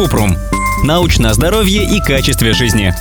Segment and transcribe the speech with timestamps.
[0.00, 0.34] Купрум.
[0.82, 2.94] Научное здоровье и качестве жизни.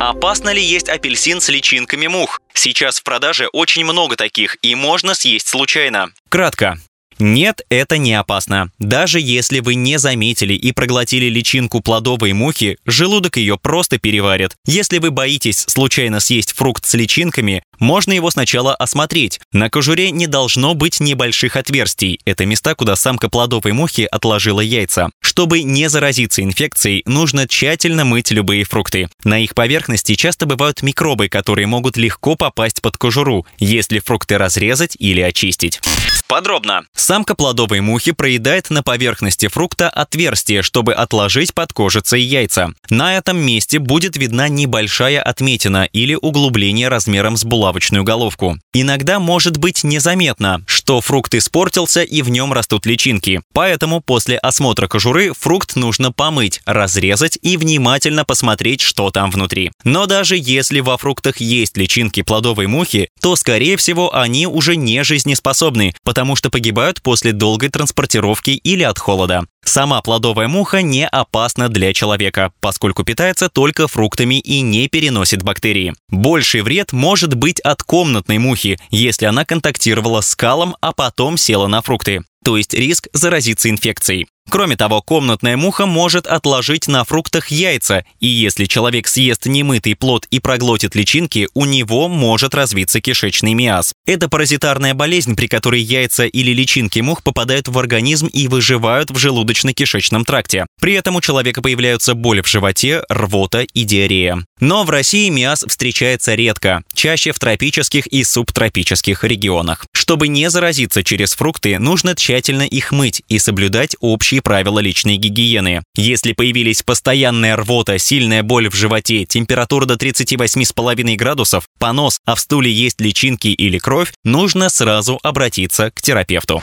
[0.00, 2.40] Опасно ли есть апельсин с личинками мух?
[2.54, 6.08] Сейчас в продаже очень много таких, и можно съесть случайно.
[6.30, 6.78] Кратко.
[7.18, 8.70] Нет, это не опасно.
[8.78, 14.52] Даже если вы не заметили и проглотили личинку плодовой мухи, желудок ее просто переварит.
[14.66, 19.40] Если вы боитесь случайно съесть фрукт с личинками, можно его сначала осмотреть.
[19.52, 22.20] На кожуре не должно быть небольших отверстий.
[22.24, 25.10] Это места, куда самка плодовой мухи отложила яйца.
[25.20, 29.08] Чтобы не заразиться инфекцией, нужно тщательно мыть любые фрукты.
[29.24, 34.96] На их поверхности часто бывают микробы, которые могут легко попасть под кожуру, если фрукты разрезать
[34.98, 35.80] или очистить.
[36.28, 36.82] Подробно.
[36.94, 42.72] Самка плодовой мухи проедает на поверхности фрукта отверстие, чтобы отложить под кожицей яйца.
[42.90, 48.58] На этом месте будет видна небольшая отметина или углубление размером с булавочную головку.
[48.72, 53.42] Иногда может быть незаметно, что фрукт испортился и в нем растут личинки.
[53.52, 59.70] Поэтому после осмотра кожуры фрукт нужно помыть, разрезать и внимательно посмотреть, что там внутри.
[59.84, 65.04] Но даже если во фруктах есть личинки плодовой мухи, то, скорее всего, они уже не
[65.04, 65.94] жизнеспособны,
[66.36, 69.44] что погибают после долгой транспортировки или от холода.
[69.64, 75.94] Сама плодовая муха не опасна для человека, поскольку питается только фруктами и не переносит бактерии.
[76.08, 81.66] Больший вред может быть от комнатной мухи, если она контактировала с калом, а потом села
[81.66, 84.28] на фрукты то есть риск заразиться инфекцией.
[84.48, 90.26] Кроме того, комнатная муха может отложить на фруктах яйца, и если человек съест немытый плод
[90.30, 93.92] и проглотит личинки, у него может развиться кишечный миаз.
[94.06, 99.16] Это паразитарная болезнь, при которой яйца или личинки мух попадают в организм и выживают в
[99.16, 100.66] желудочно-кишечном тракте.
[100.80, 104.44] При этом у человека появляются боли в животе, рвота и диарея.
[104.60, 109.86] Но в России миаз встречается редко, чаще в тропических и субтропических регионах.
[109.92, 115.16] Чтобы не заразиться через фрукты, нужно тщательно их мыть и соблюдать общие общие правила личной
[115.16, 115.82] гигиены.
[115.96, 122.40] Если появились постоянная рвота, сильная боль в животе, температура до 38,5 градусов, понос, а в
[122.40, 126.62] стуле есть личинки или кровь, нужно сразу обратиться к терапевту.